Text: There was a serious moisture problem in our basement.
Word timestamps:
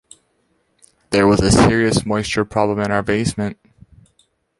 There 1.11 1.27
was 1.27 1.41
a 1.41 1.51
serious 1.51 2.07
moisture 2.07 2.43
problem 2.43 2.79
in 2.79 2.89
our 2.91 3.03
basement. 3.03 3.59